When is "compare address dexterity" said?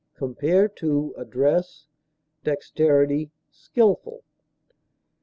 0.15-3.29